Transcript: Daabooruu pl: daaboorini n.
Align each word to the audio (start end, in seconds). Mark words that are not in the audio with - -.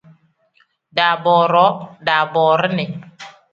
Daabooruu 0.99 1.69
pl: 1.75 1.93
daaboorini 2.09 2.85
n. 2.91 2.99